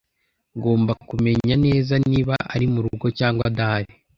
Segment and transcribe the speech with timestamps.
[0.57, 3.91] Ngomba kumenya neza niba ari murugo cyangwa adahari.